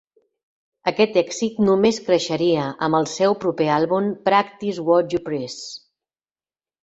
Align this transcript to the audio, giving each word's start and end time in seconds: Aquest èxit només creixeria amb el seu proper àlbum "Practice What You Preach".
Aquest 0.91 1.17
èxit 1.21 1.59
només 1.65 1.99
creixeria 2.07 2.63
amb 2.87 2.97
el 3.01 3.05
seu 3.11 3.37
proper 3.45 3.67
àlbum 3.75 4.09
"Practice 4.29 4.87
What 4.87 5.13
You 5.17 5.23
Preach". 5.29 5.61